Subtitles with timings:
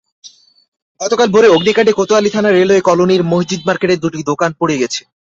[1.01, 5.01] গতকাল ভোরে অগ্নিকাণ্ডে কোতোয়ালি থানার রেলওয়ে কলোনি মসজিদ মার্কেটের দুটি দোকান পুড়ে গেছে।